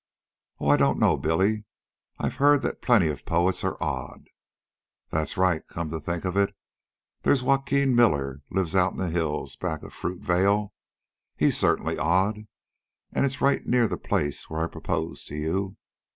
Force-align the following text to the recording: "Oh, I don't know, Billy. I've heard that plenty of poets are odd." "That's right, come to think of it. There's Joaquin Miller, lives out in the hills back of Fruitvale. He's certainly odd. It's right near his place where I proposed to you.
"Oh, 0.59 0.69
I 0.69 0.77
don't 0.77 0.97
know, 0.97 1.15
Billy. 1.15 1.63
I've 2.17 2.37
heard 2.37 2.63
that 2.63 2.81
plenty 2.81 3.07
of 3.09 3.23
poets 3.23 3.63
are 3.63 3.77
odd." 3.79 4.25
"That's 5.11 5.37
right, 5.37 5.61
come 5.67 5.91
to 5.91 5.99
think 5.99 6.25
of 6.25 6.35
it. 6.35 6.55
There's 7.21 7.43
Joaquin 7.43 7.93
Miller, 7.95 8.41
lives 8.49 8.75
out 8.75 8.93
in 8.93 8.97
the 8.97 9.11
hills 9.11 9.55
back 9.55 9.83
of 9.83 9.93
Fruitvale. 9.93 10.73
He's 11.37 11.55
certainly 11.55 11.99
odd. 11.99 12.47
It's 13.11 13.41
right 13.41 13.63
near 13.67 13.87
his 13.87 13.99
place 13.99 14.49
where 14.49 14.63
I 14.63 14.67
proposed 14.67 15.27
to 15.27 15.35
you. 15.35 15.77